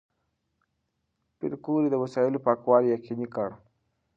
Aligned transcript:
پېیر 1.37 1.53
کوري 1.65 1.87
د 1.91 1.95
وسایلو 2.03 2.43
پاکوالی 2.45 2.93
یقیني 2.95 3.27
کړ. 3.33 3.49